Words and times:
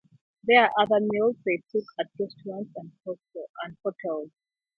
Their 0.45 0.67
other 0.79 0.99
meals 0.99 1.35
they 1.45 1.61
took 1.71 1.83
at 1.99 2.07
restaurants 2.19 2.71
and 2.75 2.91
hotels. 3.85 4.31